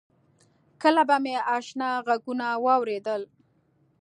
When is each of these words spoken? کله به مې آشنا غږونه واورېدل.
کله 0.81 1.01
به 1.07 1.17
مې 1.23 1.35
آشنا 1.57 1.89
غږونه 2.07 2.47
واورېدل. 2.63 3.21